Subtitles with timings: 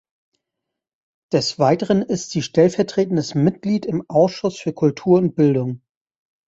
[1.31, 5.81] Des Weiteren ist sie stellvertretendes Mitglied im Ausschuss für Kultur und Bildung.